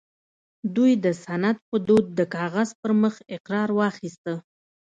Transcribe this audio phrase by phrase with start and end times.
[0.75, 4.33] دوی د سند په دود د کاغذ پر مخ اقرار واخيسته